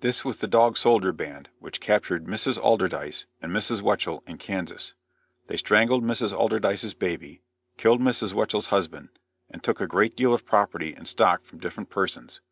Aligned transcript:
This 0.00 0.22
was 0.22 0.36
the 0.36 0.46
Dog 0.46 0.76
Soldier 0.76 1.14
band 1.14 1.48
which 1.58 1.80
captured 1.80 2.26
Mrs. 2.26 2.58
Alderdice 2.58 3.24
and 3.40 3.50
Mrs. 3.50 3.80
Weichel 3.80 4.22
in 4.28 4.36
Kansas. 4.36 4.92
They 5.46 5.56
strangled 5.56 6.04
Mrs. 6.04 6.30
Alderdice's 6.30 6.92
baby, 6.92 7.40
killed 7.78 8.02
Mrs. 8.02 8.34
Weichel's 8.34 8.66
husband, 8.66 9.08
and 9.48 9.62
took 9.64 9.80
a 9.80 9.86
great 9.86 10.14
deal 10.14 10.34
of 10.34 10.44
property 10.44 10.92
and 10.92 11.08
stock 11.08 11.42
from 11.46 11.58
different 11.58 11.88
persons. 11.88 12.42